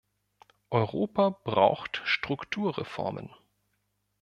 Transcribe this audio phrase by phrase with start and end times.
[0.71, 3.31] Europa braucht Strukturreformen.